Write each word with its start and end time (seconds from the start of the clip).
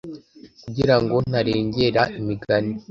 kugira 0.63 0.95
ngo 1.01 1.15
ntarengera 1.29 2.01
Imigani 2.19 2.73